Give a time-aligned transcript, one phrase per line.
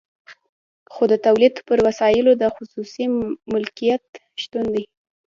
[0.93, 3.05] خو د تولید پر وسایلو د خصوصي
[3.51, 4.03] مالکیت
[4.41, 4.83] شتون دی